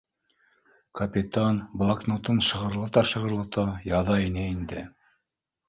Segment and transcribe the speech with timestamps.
[1.01, 4.85] Капитан блокнотын шығырлата-шығырлата яҙа ине инде